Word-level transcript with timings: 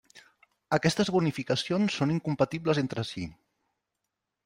Aquestes 0.77 1.11
bonificacions 1.17 1.99
són 2.01 2.17
incompatibles 2.17 2.83
entre 2.87 3.09
si. 3.15 3.31